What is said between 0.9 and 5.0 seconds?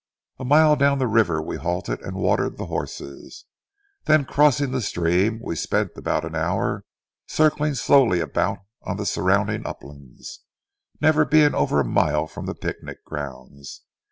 the river, we halted and watered the horses. Then, crossing the